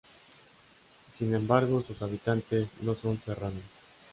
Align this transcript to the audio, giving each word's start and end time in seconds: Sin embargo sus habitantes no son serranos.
Sin 1.11 1.35
embargo 1.35 1.83
sus 1.83 2.01
habitantes 2.01 2.67
no 2.81 2.95
son 2.95 3.21
serranos. 3.21 3.61